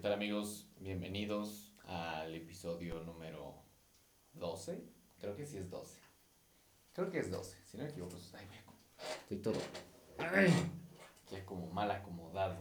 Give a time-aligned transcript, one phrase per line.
[0.00, 0.66] tal amigos?
[0.78, 3.62] Bienvenidos al episodio número
[4.32, 4.82] 12.
[5.18, 6.00] Creo que sí es 12.
[6.94, 7.58] Creo que es 12.
[7.66, 8.46] Si no me equivoco, ay,
[9.20, 9.60] estoy todo
[11.30, 12.56] ya como mal acomodado.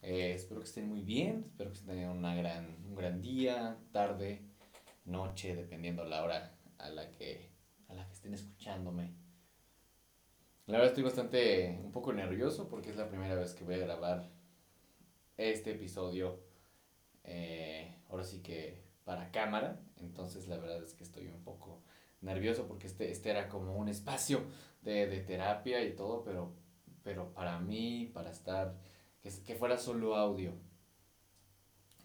[0.00, 1.44] Eh, espero que estén muy bien.
[1.46, 4.40] Espero que tengan una gran, un gran día, tarde,
[5.04, 7.50] noche, dependiendo la hora a la que,
[7.88, 9.12] a la que estén escuchándome.
[10.64, 13.78] La verdad estoy bastante, un poco nervioso porque es la primera vez que voy a
[13.78, 14.39] grabar
[15.40, 16.40] este episodio,
[17.24, 21.82] eh, ahora sí que para cámara, entonces la verdad es que estoy un poco
[22.20, 24.42] nervioso porque este, este era como un espacio
[24.82, 26.54] de, de terapia y todo, pero,
[27.02, 28.76] pero para mí, para estar,
[29.20, 30.52] que, que fuera solo audio.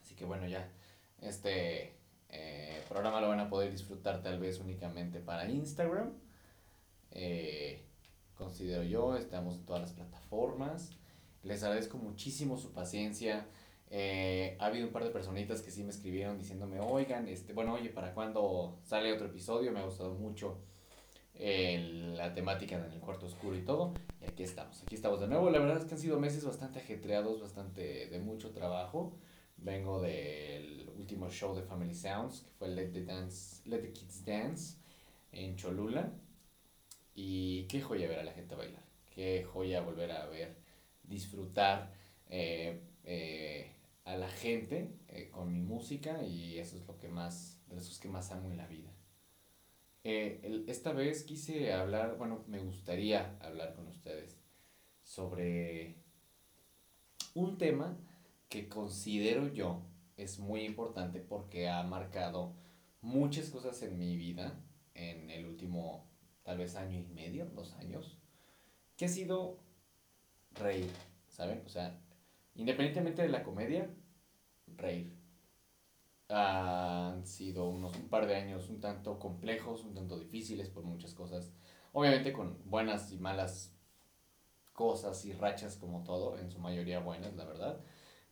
[0.02, 0.71] Así que bueno, ya,
[1.20, 1.95] este
[2.29, 6.13] eh, programa lo van a poder disfrutar tal vez únicamente para Instagram.
[7.12, 7.85] Eh,
[8.35, 10.98] considero yo, estamos en todas las plataformas.
[11.46, 13.48] Les agradezco muchísimo su paciencia.
[13.91, 17.74] Eh, ha habido un par de personitas que sí me escribieron diciéndome, oigan, este, bueno,
[17.76, 19.71] oye, ¿para cuándo sale otro episodio?
[19.71, 20.57] Me ha gustado mucho
[21.35, 23.93] eh, la temática en el cuarto oscuro y todo.
[24.20, 25.51] Y aquí estamos, aquí estamos de nuevo.
[25.51, 29.16] La verdad es que han sido meses bastante ajetreados, bastante de mucho trabajo.
[29.57, 34.26] Vengo del último show de Family Sounds, que fue Let the, Dance, Let the Kids
[34.26, 34.77] Dance
[35.32, 36.12] en Cholula.
[37.13, 40.65] Y qué joya ver a la gente bailar, qué joya volver a ver
[41.07, 41.93] disfrutar
[42.29, 43.71] eh, eh,
[44.03, 47.91] a la gente eh, con mi música y eso es lo que más, de eso
[47.91, 48.91] es que más amo en la vida.
[50.03, 54.37] esta vez quise hablar, bueno, me gustaría hablar con ustedes
[55.03, 55.95] sobre
[57.33, 57.98] un tema
[58.49, 59.81] que considero yo
[60.17, 62.53] es muy importante porque ha marcado
[63.01, 64.59] muchas cosas en mi vida
[64.94, 66.07] en el último
[66.44, 68.17] tal vez año y medio, dos años,
[68.95, 69.59] que ha sido
[70.56, 70.91] reír,
[71.28, 71.61] ¿saben?
[71.66, 72.00] O sea,
[72.56, 73.89] independientemente de la comedia,
[74.77, 75.13] reír.
[76.29, 81.13] Han sido unos un par de años un tanto complejos, un tanto difíciles por muchas
[81.13, 81.53] cosas.
[81.94, 83.75] Obviamente con buenas y malas
[84.73, 87.79] cosas y rachas como todo, en su mayoría buenas, la verdad.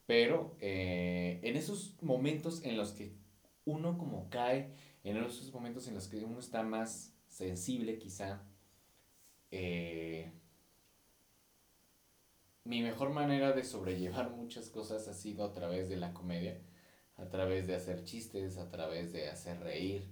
[0.05, 3.15] Pero eh, en esos momentos en los que
[3.65, 4.73] uno como cae,
[5.03, 8.43] en esos momentos en los que uno está más sensible quizá,
[9.51, 10.33] eh,
[12.63, 16.61] mi mejor manera de sobrellevar muchas cosas ha sido a través de la comedia,
[17.17, 20.09] a través de hacer chistes, a través de hacer reír.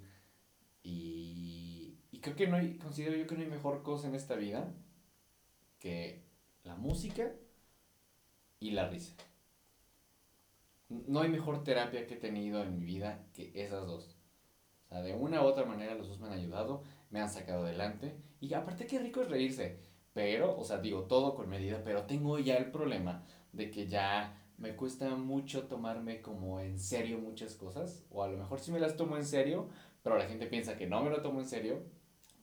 [0.83, 4.35] Y, y creo que no hay, considero yo que no hay mejor cosa en esta
[4.35, 4.73] vida
[5.79, 6.23] que
[6.63, 7.33] la música
[8.59, 9.15] y la risa.
[10.89, 14.17] No hay mejor terapia que he tenido en mi vida que esas dos.
[14.85, 17.65] O sea, de una u otra manera los dos me han ayudado, me han sacado
[17.65, 18.15] adelante.
[18.39, 19.79] Y aparte qué rico es reírse.
[20.13, 23.23] Pero, o sea, digo todo con medida, pero tengo ya el problema
[23.53, 28.05] de que ya me cuesta mucho tomarme como en serio muchas cosas.
[28.11, 29.69] O a lo mejor sí me las tomo en serio,
[30.03, 31.83] pero la gente piensa que no me lo tomo en serio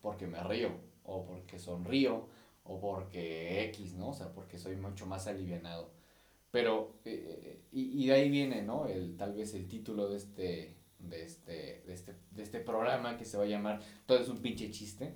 [0.01, 0.71] porque me río,
[1.05, 2.29] o porque sonrío,
[2.65, 4.11] o porque X, ¿no?
[4.11, 5.91] O sea, porque soy mucho más alivianado.
[6.51, 8.87] Pero, eh, y, y, de ahí viene, ¿no?
[8.87, 13.25] El, tal vez el título de este, de, este, de, este, de este programa que
[13.25, 15.15] se va a llamar Todo es un pinche chiste.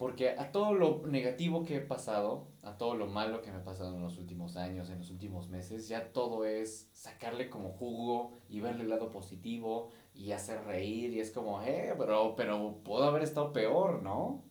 [0.00, 3.64] Porque a todo lo negativo que he pasado, a todo lo malo que me ha
[3.64, 8.32] pasado en los últimos años, en los últimos meses, ya todo es sacarle como jugo
[8.48, 11.12] y verle el lado positivo y hacer reír.
[11.12, 14.42] Y es como, eh, pero, pero puedo haber estado peor, ¿no?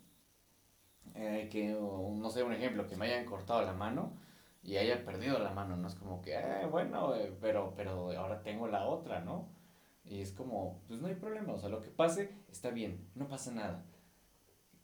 [1.16, 4.20] Eh, que, no sé, un ejemplo, que me hayan cortado la mano
[4.62, 5.88] y haya perdido la mano, ¿no?
[5.88, 9.50] Es como que, eh, bueno, eh, pero, pero ahora tengo la otra, ¿no?
[10.04, 13.28] Y es como, pues no hay problema, o sea, lo que pase está bien, no
[13.28, 13.84] pasa nada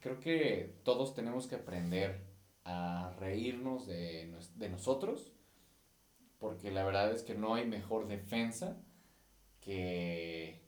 [0.00, 2.24] creo que todos tenemos que aprender
[2.64, 5.32] a reírnos de, de nosotros,
[6.38, 8.76] porque la verdad es que no hay mejor defensa
[9.60, 10.62] que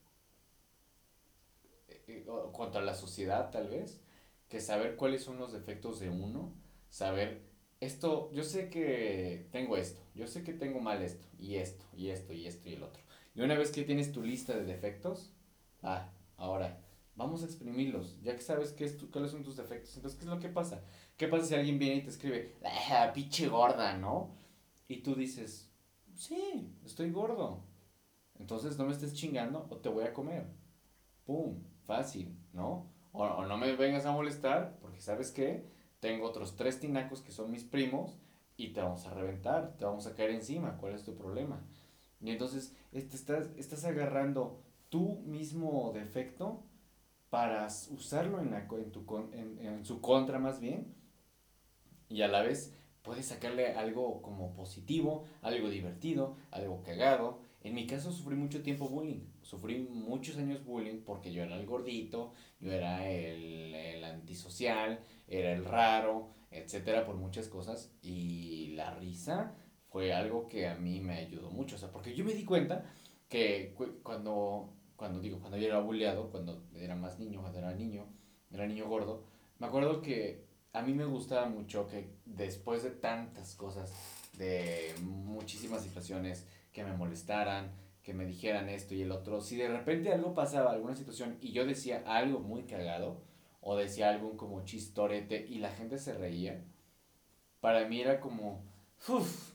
[1.88, 4.00] eh, contra la sociedad tal vez,
[4.48, 6.54] que saber cuáles son los defectos de uno,
[6.88, 7.42] saber
[7.80, 12.10] esto, yo sé que tengo esto, yo sé que tengo mal esto, y esto, y
[12.10, 13.02] esto, y esto, y el otro.
[13.34, 15.32] Y una vez que tienes tu lista de defectos,
[15.82, 16.80] ah, ahora
[17.18, 19.96] Vamos a exprimirlos, ya que sabes qué es tu, cuáles son tus defectos.
[19.96, 20.84] Entonces, ¿qué es lo que pasa?
[21.16, 24.36] ¿Qué pasa si alguien viene y te escribe, ah, pinche gorda, ¿no?
[24.86, 25.68] Y tú dices,
[26.14, 27.64] sí, estoy gordo.
[28.38, 30.46] Entonces no me estés chingando o te voy a comer.
[31.24, 31.64] ¡Pum!
[31.86, 32.88] Fácil, ¿no?
[33.10, 35.68] O, o no me vengas a molestar porque sabes qué,
[35.98, 38.16] tengo otros tres tinacos que son mis primos
[38.56, 40.76] y te vamos a reventar, te vamos a caer encima.
[40.76, 41.66] ¿Cuál es tu problema?
[42.20, 46.62] Y entonces estás, estás agarrando tu mismo defecto
[47.30, 50.94] para usarlo en, la, en, tu, en, en su contra más bien
[52.08, 57.40] y a la vez puedes sacarle algo como positivo, algo divertido, algo cagado.
[57.62, 61.66] En mi caso sufrí mucho tiempo bullying, sufrí muchos años bullying porque yo era el
[61.66, 67.92] gordito, yo era el, el antisocial, era el raro, etcétera, por muchas cosas.
[68.00, 69.54] Y la risa
[69.88, 72.84] fue algo que a mí me ayudó mucho, o sea, porque yo me di cuenta
[73.28, 78.04] que cuando, cuando digo, cuando yo era bulleado, cuando era más niño, cuando era niño,
[78.50, 79.22] era niño gordo,
[79.60, 83.94] me acuerdo que a mí me gustaba mucho que después de tantas cosas,
[84.36, 87.70] de muchísimas situaciones que me molestaran,
[88.02, 91.52] que me dijeran esto y el otro, si de repente algo pasaba, alguna situación, y
[91.52, 93.22] yo decía algo muy cagado,
[93.60, 96.64] o decía algo como chistorete, y la gente se reía,
[97.60, 98.64] para mí era como,
[99.06, 99.52] uff,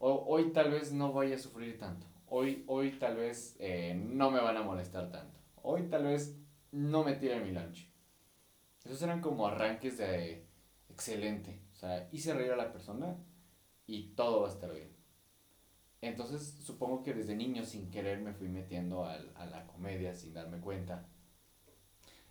[0.00, 4.40] hoy tal vez no vaya a sufrir tanto, hoy, hoy tal vez eh, no me
[4.40, 6.38] van a molestar tanto, hoy tal vez
[6.70, 7.92] no me tiren mi lunch.
[8.84, 10.46] Esos eran como arranques de
[10.88, 11.60] excelente.
[11.72, 13.16] O sea, hice reír a la persona
[13.86, 14.96] y todo va a estar bien.
[16.00, 20.32] Entonces, supongo que desde niño, sin querer, me fui metiendo a, a la comedia sin
[20.32, 21.06] darme cuenta.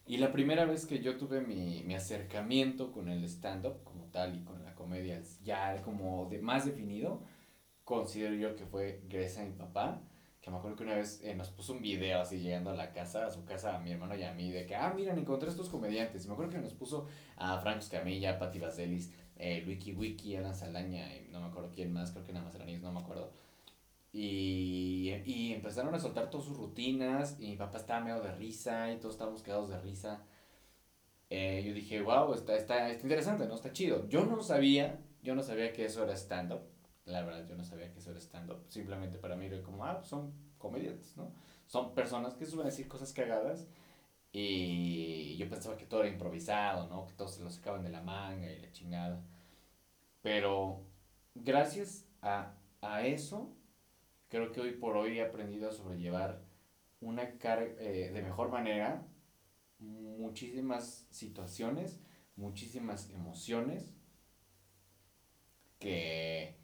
[0.06, 4.36] Y la primera vez que yo tuve mi, mi acercamiento con el stand-up como tal
[4.36, 7.22] y con la comedia ya como de, más definido,
[7.84, 10.02] considero yo que fue gracias a mi papá
[10.42, 12.92] que me acuerdo que una vez eh, nos puso un video así llegando a la
[12.92, 15.48] casa, a su casa, a mi hermano y a mí, de que, ah, miren, encontré
[15.50, 16.26] estos comediantes.
[16.26, 17.08] Y me acuerdo que nos puso
[17.38, 21.94] a Franco Scamilla, Patti Vaselis, eh, Wiki Wiki, Ana Saldaña, y no me acuerdo quién
[21.94, 23.32] más, creo que nada más eran ellos, no me acuerdo.
[24.14, 28.92] Y, y empezaron a soltar todas sus rutinas, y mi papá estaba medio de risa,
[28.92, 30.24] y todos estábamos quedados de risa.
[31.30, 33.54] Eh, yo dije, wow, está, está, está interesante, ¿no?
[33.56, 34.10] Está chido.
[34.10, 36.71] Yo no sabía, yo no sabía que eso era stand-up
[37.06, 38.66] la verdad, yo no sabía que eso era stand-up.
[38.70, 41.34] Simplemente para mí era como, ah, son comediantes, ¿no?
[41.68, 43.68] Son personas que suelen decir cosas cagadas.
[44.32, 47.06] Y yo pensaba que todo era improvisado, ¿no?
[47.06, 49.24] Que todos se lo sacaban de la manga y la chingada.
[50.22, 50.86] Pero
[51.36, 53.56] gracias a, a eso,
[54.30, 56.42] creo que hoy por hoy he aprendido a sobrellevar
[57.02, 59.06] una carga eh, de mejor manera
[59.80, 62.00] muchísimas situaciones,
[62.36, 63.94] muchísimas emociones
[65.80, 66.61] que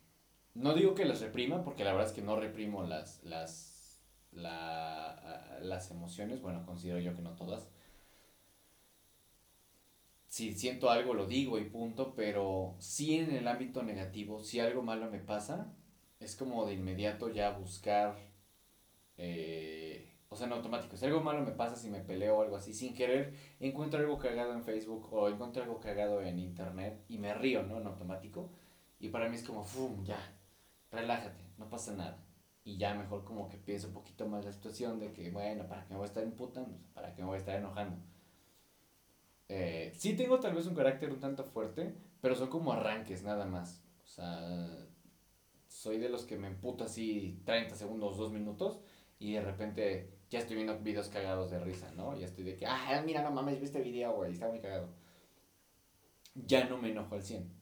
[0.58, 4.02] no digo que las reprima, porque la verdad es que no reprimo las, las,
[4.32, 7.70] las emociones, bueno, considero yo que no todas.
[10.28, 14.82] Si siento algo lo digo y punto, pero sí en el ámbito negativo, si algo
[14.82, 15.74] malo me pasa,
[16.20, 18.18] es como de inmediato ya buscar,
[19.18, 22.58] eh, o sea, en automático, si algo malo me pasa, si me peleo o algo
[22.58, 27.20] así, sin querer, encuentro algo cagado en Facebook o encuentro algo cagado en Internet y
[27.20, 27.78] me río, ¿no?
[27.78, 28.52] En automático.
[29.00, 30.04] Y para mí es como, ¡fum!
[30.04, 30.18] Ya,
[30.92, 32.24] relájate, no pasa nada.
[32.64, 35.86] Y ya mejor como que pienso un poquito más la situación de que, bueno, ¿para
[35.86, 36.78] qué me voy a estar imputando?
[36.94, 37.98] ¿Para qué me voy a estar enojando?
[39.50, 43.46] Eh, sí tengo tal vez un carácter un tanto fuerte, pero son como arranques nada
[43.46, 43.84] más.
[44.04, 44.88] O sea,
[45.68, 48.80] soy de los que me emputo así 30 segundos, 2 minutos
[49.20, 52.18] y de repente ya estoy viendo videos cagados de risa, ¿no?
[52.18, 54.90] Ya estoy de que, ah, mira, no mames, vi este video, güey, está muy cagado.
[56.36, 57.57] Ya no me enojo al 100.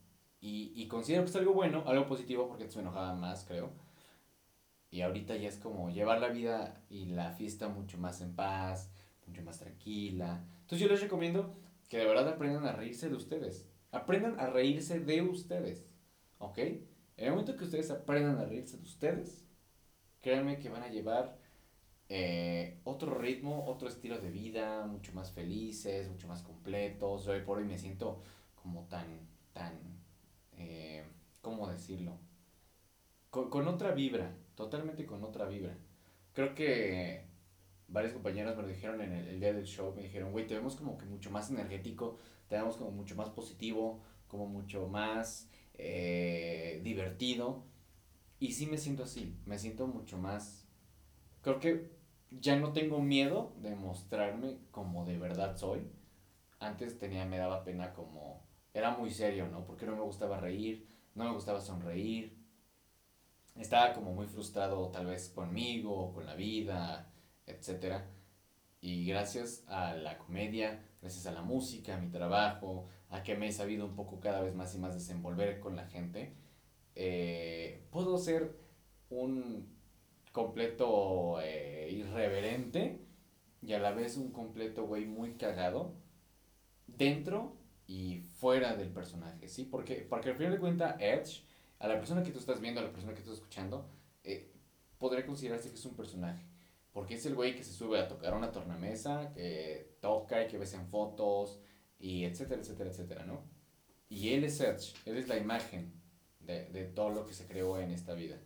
[0.45, 3.71] Y, y considero que es algo bueno, algo positivo, porque antes me enojaba más, creo.
[4.92, 8.92] Y ahorita ya es como llevar la vida y la fiesta mucho más en paz,
[9.25, 10.45] mucho más tranquila.
[10.62, 11.51] Entonces yo les recomiendo
[11.89, 13.68] que de verdad aprendan a reírse de ustedes.
[13.92, 15.90] Aprendan a reírse de ustedes.
[16.37, 16.59] ¿Ok?
[16.59, 16.83] En
[17.18, 19.47] el momento que ustedes aprendan a reírse de ustedes,
[20.21, 21.40] créanme que van a llevar
[22.07, 27.28] eh, otro ritmo, otro estilo de vida, mucho más felices, mucho más completos.
[27.28, 28.21] Hoy por hoy me siento
[28.61, 29.07] como tan,
[29.52, 30.05] tan
[30.57, 31.04] eh,
[31.42, 32.18] ¿cómo decirlo?
[33.30, 35.78] Con, otra vibra, totalmente con otra vibra.
[36.33, 37.26] Creo que
[37.88, 40.76] varios compañeros me lo dijeron en el, día del show, me dijeron, güey, te vemos
[40.76, 46.80] como que mucho más energético, te vemos como mucho más positivo, como mucho más eh,
[46.83, 47.64] divertido.
[48.40, 50.66] Y sí me siento así, me siento mucho más...
[51.42, 51.92] Creo que
[52.31, 55.88] ya no tengo miedo de mostrarme como de verdad soy.
[56.59, 59.65] Antes tenía, me daba pena como era muy serio, ¿no?
[59.65, 62.37] Porque no me gustaba reír, no me gustaba sonreír.
[63.55, 67.09] Estaba como muy frustrado tal vez conmigo, con la vida,
[67.47, 68.03] etc.
[68.81, 73.47] Y gracias a la comedia, gracias a la música, a mi trabajo, a que me
[73.47, 76.35] he sabido un poco cada vez más y más desenvolver con la gente,
[76.95, 78.57] eh, puedo ser
[79.09, 79.73] un
[80.33, 82.99] completo eh, irreverente
[83.61, 85.94] y a la vez un completo güey muy cagado
[86.87, 87.55] dentro
[87.87, 89.65] y fuera del personaje, ¿sí?
[89.65, 91.44] Porque, porque al final de cuentas, Edge,
[91.80, 93.89] a la persona que tú estás viendo, a la persona que tú estás escuchando,
[94.23, 94.51] eh,
[94.97, 96.44] podría considerarse que es un personaje.
[96.92, 100.57] Porque es el güey que se sube a tocar una tornamesa, que toca y que
[100.57, 101.59] ves en fotos,
[101.99, 103.44] y etcétera, etcétera, etcétera, ¿no?
[104.09, 105.94] Y él es Edge, él es la imagen
[106.39, 108.37] de, de todo lo que se creó en esta vida.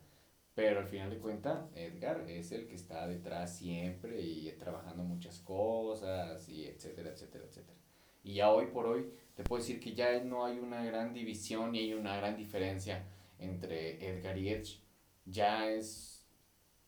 [0.54, 5.38] Pero al final de cuentas, Edgar es el que está detrás siempre y trabajando muchas
[5.38, 7.79] cosas y etcétera, etcétera, etcétera.
[8.22, 11.74] Y ya hoy por hoy te puedo decir que ya no hay una gran división
[11.74, 13.06] y hay una gran diferencia
[13.38, 14.80] entre Edgar y Edge.
[15.24, 16.26] Ya es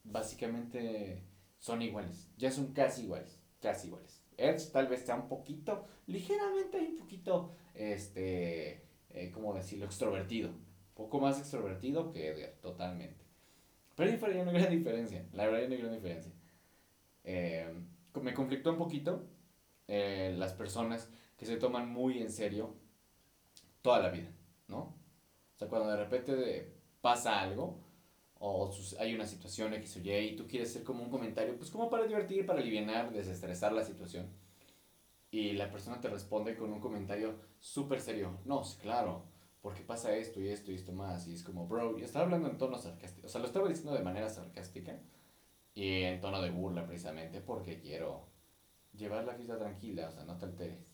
[0.04, 1.22] básicamente
[1.58, 4.20] son iguales, ya son casi iguales, casi iguales.
[4.36, 9.84] Edge tal vez sea un poquito, ligeramente un poquito, este, eh, ¿cómo decirlo?
[9.84, 10.50] Extrovertido.
[10.94, 13.24] Poco más extrovertido que Edgar, totalmente.
[13.94, 16.32] Pero hay una gran diferencia, la verdad hay una gran diferencia.
[17.24, 17.72] Eh,
[18.20, 19.24] me conflictó un poquito
[19.86, 22.74] eh, las personas que se toman muy en serio
[23.82, 24.30] toda la vida,
[24.68, 24.78] ¿no?
[24.78, 27.78] O sea, cuando de repente pasa algo,
[28.44, 31.70] o hay una situación X o Y y tú quieres hacer como un comentario, pues
[31.70, 34.26] como para divertir, para aliviar, desestresar la situación.
[35.30, 38.38] Y la persona te responde con un comentario súper serio.
[38.44, 39.22] No, claro,
[39.62, 41.28] porque pasa esto y esto y esto más.
[41.28, 43.28] Y es como, bro, y estaba hablando en tono sarcástico.
[43.28, 45.00] O sea, lo estaba diciendo de manera sarcástica
[45.74, 48.26] y en tono de burla precisamente porque quiero
[48.92, 50.91] llevar la fiesta tranquila, o sea, no te alteres.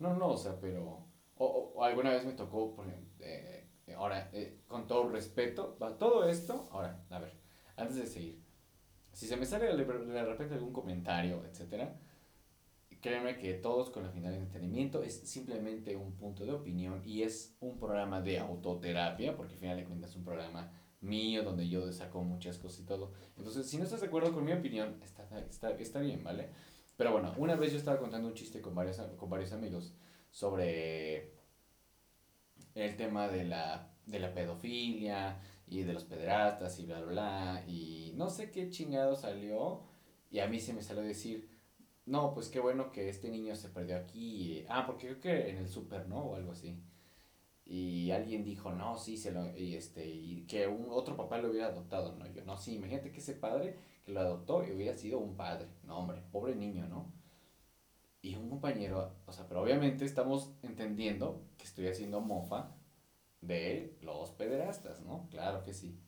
[0.00, 1.06] No, no, o sea, pero...
[1.36, 5.96] O, o alguna vez me tocó, por ejemplo, eh, ahora, eh, con todo respeto, va,
[5.96, 7.32] todo esto, ahora, a ver,
[7.76, 8.42] antes de seguir,
[9.12, 11.98] si se me sale de repente algún comentario, etcétera,
[13.00, 17.22] créanme que todos con la final de entretenimiento es simplemente un punto de opinión y
[17.22, 21.68] es un programa de autoterapia, porque al final de cuentas es un programa mío donde
[21.68, 23.12] yo saco muchas cosas y todo.
[23.38, 26.50] Entonces, si no estás de acuerdo con mi opinión, está, está, está bien, ¿vale?
[27.00, 29.94] Pero bueno, una vez yo estaba contando un chiste con varios, con varios amigos
[30.30, 31.32] sobre
[32.74, 37.64] el tema de la, de la pedofilia y de los pederastas y bla, bla, bla.
[37.66, 39.80] Y no sé qué chingado salió.
[40.30, 41.48] Y a mí se me salió decir,
[42.04, 44.66] no, pues qué bueno que este niño se perdió aquí.
[44.68, 46.18] Ah, porque creo que en el súper, ¿no?
[46.18, 46.82] O algo así.
[47.64, 51.48] Y alguien dijo, no, sí, se lo, y este, y que un otro papá lo
[51.48, 52.30] hubiera adoptado, ¿no?
[52.30, 55.68] Yo, no, sí, imagínate que ese padre que lo adoptó y hubiera sido un padre.
[55.84, 57.20] No, hombre, pobre niño, ¿no?
[58.22, 62.76] y un compañero, o sea, pero obviamente estamos entendiendo que estoy haciendo mofa
[63.40, 65.26] de los pederastas, ¿no?
[65.30, 65.98] Claro que sí.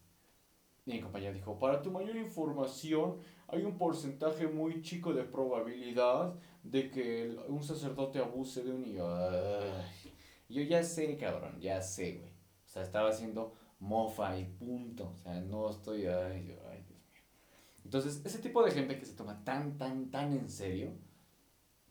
[0.84, 3.18] Y mi compañero dijo, para tu mayor información,
[3.49, 9.04] hay un porcentaje muy chico de probabilidad de que un sacerdote abuse de un niño.
[10.49, 12.32] yo ya sé, cabrón, ya sé, güey.
[12.32, 15.12] O sea, estaba haciendo mofa y punto.
[15.14, 16.06] O sea, no estoy...
[16.06, 16.58] Ay.
[17.92, 20.94] Entonces, ese tipo de gente que se toma tan, tan, tan en serio,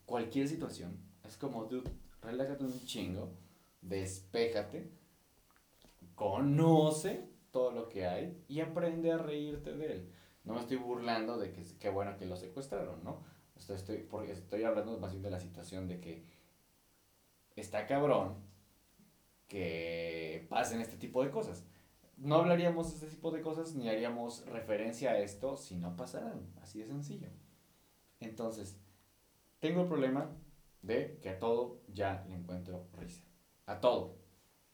[0.04, 0.98] cualquier situación.
[1.22, 3.32] Es como, dude, relájate un chingo,
[3.82, 4.90] despéjate,
[6.16, 10.12] conoce todo lo que hay y aprende a reírte de él.
[10.42, 13.22] No me estoy burlando de que qué bueno que lo secuestraron, ¿no?
[13.54, 16.24] Estoy, estoy, porque estoy hablando más bien de la situación de que
[17.54, 18.38] está cabrón
[19.46, 21.64] que pasen este tipo de cosas.
[22.22, 26.52] No hablaríamos de este tipo de cosas ni haríamos referencia a esto si no pasaran.
[26.62, 27.26] Así de sencillo.
[28.20, 28.78] Entonces,
[29.58, 30.30] tengo el problema
[30.82, 33.24] de que a todo ya le encuentro risa.
[33.66, 34.18] A todo.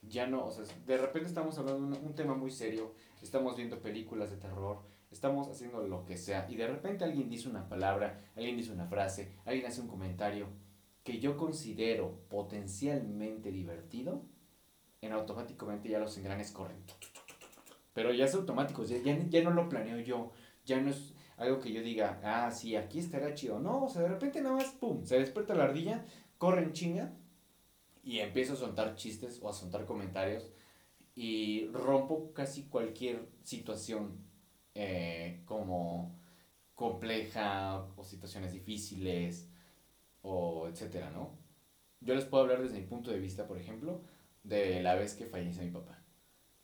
[0.02, 3.80] Ya no, o sea, de repente estamos hablando de un, tema muy serio, estamos viendo
[3.80, 8.30] películas de terror, estamos haciendo lo que sea, y de repente alguien dice una palabra,
[8.36, 10.46] alguien dice una frase, alguien hace un comentario
[11.02, 14.22] que yo considero potencialmente divertido,
[15.00, 16.84] en automáticamente ya los engranes corren.
[17.98, 20.30] Pero ya es automático, ya, ya, ya no lo planeo yo,
[20.64, 23.58] ya no es, algo que yo diga, ah, sí, aquí estará chido.
[23.58, 26.04] No, o sea, de repente nada más, pum, se despierta la ardilla,
[26.38, 27.12] corre en chinga
[28.04, 30.48] y empiezo a soltar chistes o a soltar comentarios
[31.16, 34.24] y rompo casi cualquier situación
[34.76, 36.16] eh, como
[36.76, 39.48] compleja o situaciones difíciles
[40.22, 41.36] o etcétera, ¿no?
[42.00, 44.02] Yo les puedo hablar desde mi punto de vista, por ejemplo,
[44.44, 45.97] de la vez que falleció mi papá.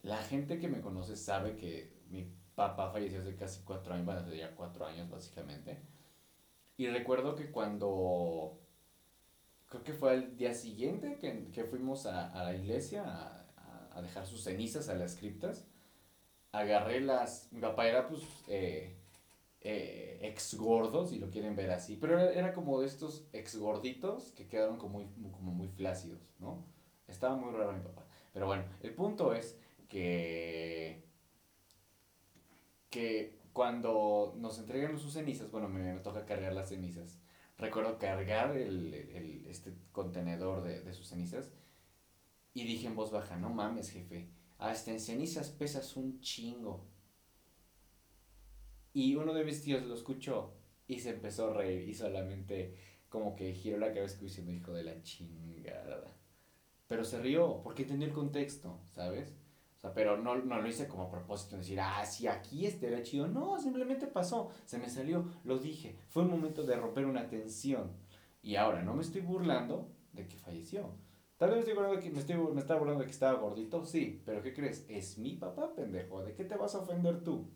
[0.04, 4.20] La gente que me conoce sabe que mi papá falleció hace casi cuatro años, bueno,
[4.20, 5.80] hace ya cuatro años básicamente.
[6.76, 8.60] Y recuerdo que cuando,
[9.66, 13.46] creo que fue el día siguiente que, que fuimos a, a, la iglesia a,
[13.94, 15.66] a, dejar sus cenizas a las criptas,
[16.52, 18.98] agarré las, mi papá era pues eh,
[19.62, 23.56] eh, ex gordo, si lo quieren ver así, pero era, era, como de estos ex
[23.56, 26.62] gorditos que quedaron como muy, como muy flácidos, ¿no?
[27.08, 28.04] Estaba muy raro mi papá.
[28.34, 29.58] Pero bueno, el punto es
[29.94, 31.04] que
[32.90, 37.20] que cuando nos entregan sus cenizas, bueno, me, toca cargar las cenizas.
[37.58, 41.52] Recuerdo cargar el, el, este contenedor de, de, sus cenizas
[42.54, 46.88] y dije en voz baja, no mames, jefe, hasta en cenizas pesas un chingo.
[48.92, 50.54] Y uno de mis tíos lo escuchó
[50.88, 52.74] y se empezó a reír y solamente
[53.08, 56.16] como que giró la cabeza diciendo, hijo de la chingada.
[56.88, 59.36] Pero se rió porque entendió el contexto, ¿sabes?
[59.92, 63.26] Pero no, no lo hice como propósito de decir, ah, si aquí era chido.
[63.26, 65.98] No, simplemente pasó, se me salió, lo dije.
[66.08, 67.92] Fue un momento de romper una tensión.
[68.42, 70.90] Y ahora, no me estoy burlando de que falleció.
[71.36, 73.38] Tal vez me estoy burlando de que me, estoy, me estaba burlando de que estaba
[73.38, 74.86] gordito, sí, pero ¿qué crees?
[74.88, 76.22] Es mi papá, pendejo.
[76.22, 77.50] ¿De qué te vas a ofender tú?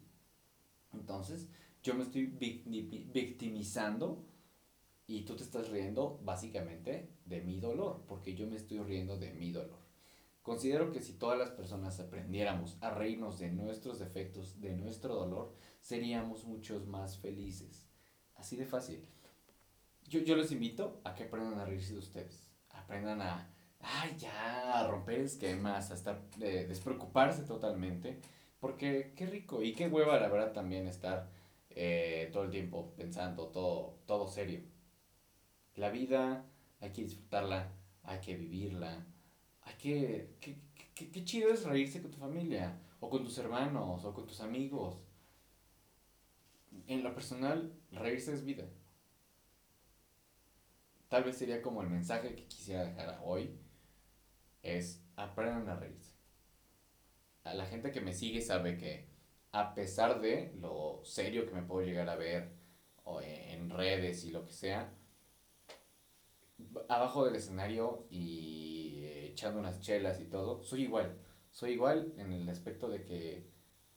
[0.93, 1.49] Entonces,
[1.83, 4.25] yo me estoy victimizando
[5.07, 9.33] y tú te estás riendo básicamente de mi dolor, porque yo me estoy riendo de
[9.33, 9.88] mi dolor.
[10.49, 15.55] Considero que si todas las personas aprendiéramos a reírnos de nuestros defectos, de nuestro dolor,
[15.83, 17.87] seríamos muchos más felices.
[18.35, 19.07] Así de fácil.
[20.05, 22.49] Yo, yo les invito a que aprendan a reírse de ustedes.
[22.71, 28.19] Aprendan a, ay, ya, a romper esquemas, a estar, despreocuparse totalmente.
[28.59, 31.29] Porque qué rico y qué hueva, la verdad, también estar
[31.69, 34.63] eh, todo el tiempo pensando todo, todo serio.
[35.75, 36.47] La vida
[36.81, 37.71] hay que disfrutarla,
[38.03, 39.05] hay que vivirla,
[39.69, 40.35] hay que...
[40.95, 44.99] Qué, chido es reírse con tu familia, o con tus hermanos, o con tus amigos.
[46.87, 48.65] En lo personal, reírse es vida.
[51.09, 53.57] Tal vez sería como el mensaje que quisiera dejar hoy,
[54.63, 56.13] es aprendan a reírse.
[57.45, 59.09] A la gente que me sigue sabe que
[59.53, 62.51] a pesar de lo serio que me puedo llegar a ver
[63.05, 64.93] o en redes y lo que sea,
[66.89, 68.78] abajo del escenario y
[69.31, 71.17] echando unas chelas y todo, soy igual.
[71.51, 73.51] Soy igual en el aspecto de que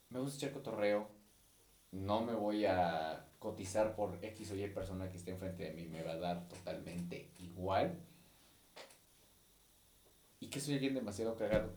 [0.09, 1.09] me gusta echar cotorreo,
[1.91, 5.87] no me voy a cotizar por X o Y persona que esté enfrente de mí,
[5.87, 7.97] me va a dar totalmente igual.
[10.39, 11.71] Y que soy alguien demasiado cagado,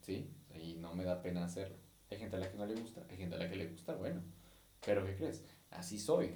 [0.00, 0.30] ¿sí?
[0.54, 1.76] Y no me da pena hacerlo.
[2.10, 3.94] Hay gente a la que no le gusta, hay gente a la que le gusta,
[3.94, 4.22] bueno.
[4.84, 5.44] Pero ¿qué crees?
[5.70, 6.34] Así soy.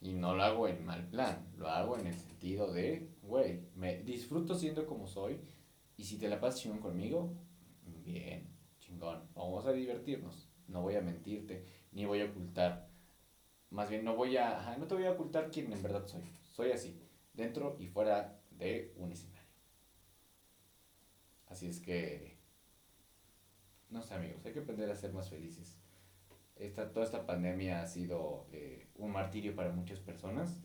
[0.00, 3.98] Y no lo hago en mal plan, lo hago en el sentido de, güey, me
[3.98, 5.40] disfruto siendo como soy
[5.96, 7.32] y si te la pasas chingón conmigo,
[8.04, 8.48] bien,
[8.80, 10.48] chingón, vamos a divertirnos.
[10.68, 12.88] No voy a mentirte, ni voy a ocultar.
[13.70, 16.22] Más bien, no voy a, no te voy a ocultar quién en verdad soy.
[16.52, 17.00] Soy así,
[17.32, 19.42] dentro y fuera de un escenario.
[21.48, 22.38] Así es que,
[23.90, 25.82] no sé amigos, hay que aprender a ser más felices
[26.56, 30.60] esta, toda esta pandemia ha sido eh, un martirio para muchas personas,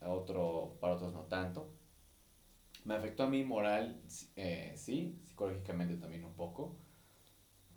[0.00, 1.70] a otro, para otros no tanto.
[2.84, 4.00] Me afectó a mí moral,
[4.36, 6.76] eh, sí, psicológicamente también un poco,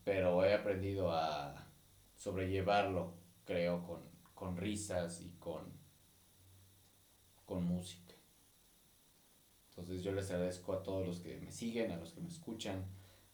[0.04, 1.68] pero he aprendido a
[2.16, 3.14] sobrellevarlo,
[3.46, 4.02] creo, con,
[4.34, 5.72] con risas y con,
[7.46, 8.16] con música.
[9.70, 12.86] Entonces yo les agradezco a todos los que me siguen, a los que me escuchan,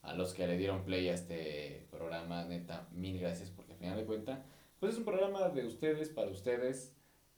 [0.01, 3.97] a los que le dieron play a este programa, neta, mil gracias porque al final
[3.97, 4.39] de cuentas,
[4.79, 6.95] pues es un programa de ustedes, para ustedes,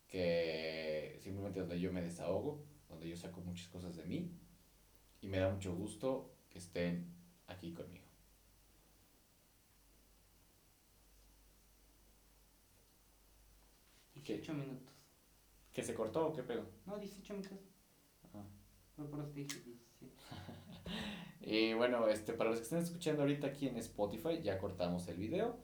[0.07, 2.63] que simplemente donde yo me desahogo,
[3.03, 4.31] donde yo saco muchas cosas de mí
[5.19, 7.13] y me da mucho gusto que estén
[7.47, 8.05] aquí conmigo.
[14.15, 14.93] ¿18 minutos.
[15.73, 16.65] ¿Que se cortó o qué pedo?
[16.85, 17.59] No, 18 minutos.
[18.33, 18.45] Ah.
[18.95, 20.15] No, por eso dije 17.
[21.41, 25.17] Y bueno, este, para los que están escuchando ahorita aquí en Spotify, ya cortamos el
[25.17, 25.57] video.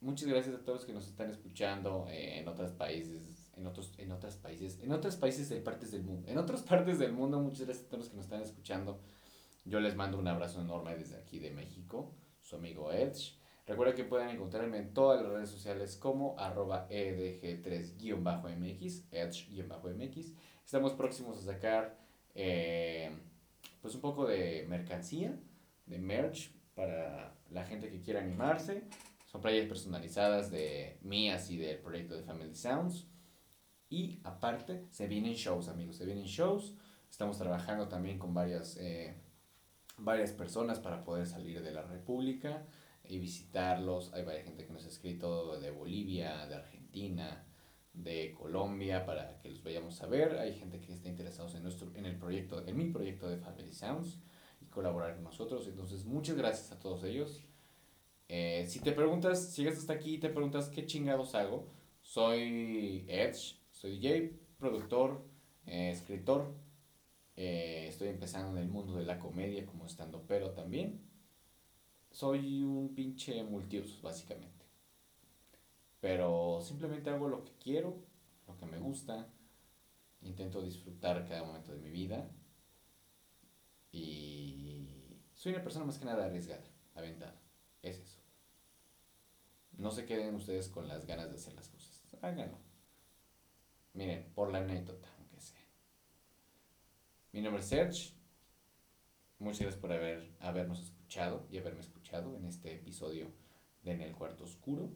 [0.00, 3.92] Muchas gracias a todos los que nos están escuchando eh, en otros países, en otros,
[3.98, 6.28] en otros países, en otros países de partes del mundo.
[6.28, 9.00] En otras partes del mundo, muchas gracias a todos los que nos están escuchando.
[9.64, 13.34] Yo les mando un abrazo enorme desde aquí de México, su amigo Edge.
[13.66, 20.32] Recuerda que pueden encontrarme en todas las redes sociales como arroba edg3-mx, edge-mx.
[20.64, 21.98] Estamos próximos a sacar
[22.36, 23.10] eh,
[23.82, 25.36] pues un poco de mercancía,
[25.86, 28.84] de merch para la gente que quiera animarse.
[29.26, 33.08] Son playas personalizadas de mías y del proyecto de Family Sounds.
[33.96, 36.74] Y aparte, se vienen shows, amigos, se vienen shows.
[37.10, 39.14] Estamos trabajando también con varias, eh,
[39.96, 42.66] varias personas para poder salir de la República
[43.08, 44.12] y visitarlos.
[44.12, 47.46] Hay varias gente que nos ha escrito de Bolivia, de Argentina,
[47.94, 50.36] de Colombia para que los vayamos a ver.
[50.40, 54.20] Hay gente que está interesada en, en el proyecto, en mi proyecto de Family Sounds
[54.60, 55.66] y colaborar con nosotros.
[55.68, 57.46] Entonces, muchas gracias a todos ellos.
[58.28, 61.70] Eh, si te preguntas, si llegas hasta aquí y te preguntas qué chingados hago,
[62.02, 65.22] soy Edge, soy DJ, productor,
[65.66, 66.54] eh, escritor.
[67.36, 71.06] Eh, estoy empezando en el mundo de la comedia como estando pero también.
[72.10, 74.64] Soy un pinche multiusos, básicamente.
[76.00, 77.98] Pero simplemente hago lo que quiero,
[78.46, 79.28] lo que me gusta,
[80.22, 82.30] intento disfrutar cada momento de mi vida
[83.92, 87.38] y soy una persona más que nada arriesgada, aventada.
[87.82, 88.20] Es eso.
[89.72, 92.16] No se queden ustedes con las ganas de hacer las cosas.
[92.22, 92.65] Háganlo.
[93.96, 95.66] Miren, por la anécdota, aunque sea.
[97.32, 98.12] Mi nombre es Serge.
[99.38, 103.32] Muchas gracias por haber, habernos escuchado y haberme escuchado en este episodio
[103.82, 104.92] de En el Cuarto Oscuro.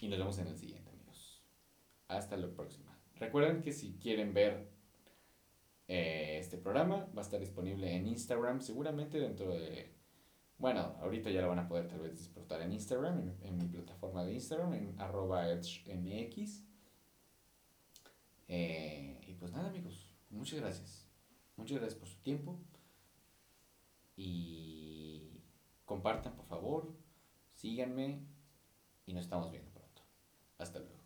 [0.00, 1.42] Y nos vemos en el siguiente, amigos.
[2.06, 2.96] Hasta la próxima.
[3.16, 4.70] Recuerden que si quieren ver
[5.88, 9.92] eh, este programa, va a estar disponible en Instagram, seguramente dentro de...
[10.58, 13.66] Bueno, ahorita ya lo van a poder tal vez disfrutar en Instagram, en, en mi
[13.66, 16.62] plataforma de Instagram, en arroba edgemx.
[18.48, 21.06] Eh, y pues nada, amigos, muchas gracias.
[21.56, 22.58] Muchas gracias por su tiempo.
[24.16, 25.40] Y
[25.84, 26.94] compartan, por favor.
[27.52, 28.26] Síganme.
[29.06, 30.02] Y nos estamos viendo pronto.
[30.58, 31.03] Hasta luego.